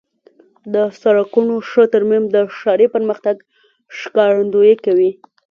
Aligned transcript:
د 0.73 0.75
سړکونو 1.01 1.55
ښه 1.69 1.83
ترمیم 1.93 2.23
د 2.35 2.37
ښاري 2.57 2.87
پرمختګ 2.95 3.35
ښکارندویي 3.99 4.75
کوي. 4.85 5.11